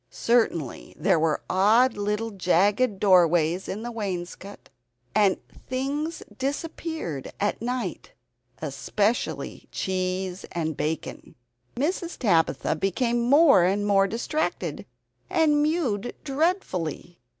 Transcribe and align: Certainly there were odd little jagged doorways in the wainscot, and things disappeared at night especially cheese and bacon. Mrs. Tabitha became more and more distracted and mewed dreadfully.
Certainly 0.09 0.95
there 0.97 1.19
were 1.19 1.43
odd 1.47 1.95
little 1.95 2.31
jagged 2.31 2.99
doorways 2.99 3.67
in 3.69 3.83
the 3.83 3.91
wainscot, 3.91 4.67
and 5.13 5.37
things 5.69 6.23
disappeared 6.35 7.31
at 7.39 7.61
night 7.61 8.13
especially 8.63 9.67
cheese 9.71 10.43
and 10.53 10.75
bacon. 10.75 11.35
Mrs. 11.75 12.17
Tabitha 12.17 12.75
became 12.77 13.21
more 13.21 13.63
and 13.63 13.85
more 13.85 14.07
distracted 14.07 14.87
and 15.29 15.61
mewed 15.61 16.15
dreadfully. 16.23 17.19